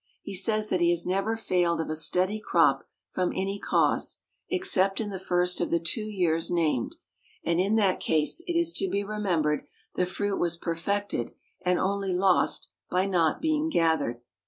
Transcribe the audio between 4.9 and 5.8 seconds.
in the first of the